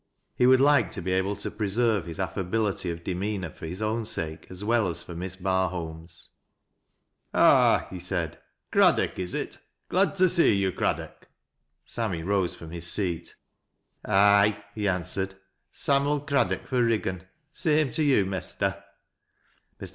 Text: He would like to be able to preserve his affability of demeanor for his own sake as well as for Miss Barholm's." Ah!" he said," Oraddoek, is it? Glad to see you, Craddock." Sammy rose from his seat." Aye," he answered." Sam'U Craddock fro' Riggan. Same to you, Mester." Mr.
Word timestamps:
He 0.33 0.47
would 0.47 0.59
like 0.59 0.89
to 0.93 1.01
be 1.03 1.11
able 1.11 1.35
to 1.35 1.51
preserve 1.51 2.07
his 2.07 2.19
affability 2.19 2.89
of 2.89 3.03
demeanor 3.03 3.51
for 3.51 3.67
his 3.67 3.83
own 3.83 4.03
sake 4.03 4.47
as 4.49 4.63
well 4.63 4.87
as 4.87 5.03
for 5.03 5.13
Miss 5.13 5.35
Barholm's." 5.35 6.29
Ah!" 7.35 7.85
he 7.91 7.99
said," 7.99 8.39
Oraddoek, 8.73 9.19
is 9.19 9.35
it? 9.35 9.59
Glad 9.89 10.15
to 10.15 10.27
see 10.27 10.55
you, 10.55 10.71
Craddock." 10.71 11.29
Sammy 11.85 12.23
rose 12.23 12.55
from 12.55 12.71
his 12.71 12.87
seat." 12.91 13.35
Aye," 14.05 14.63
he 14.73 14.87
answered." 14.87 15.35
Sam'U 15.71 16.25
Craddock 16.25 16.65
fro' 16.65 16.79
Riggan. 16.79 17.27
Same 17.51 17.91
to 17.91 18.01
you, 18.01 18.25
Mester." 18.25 18.83
Mr. 19.79 19.89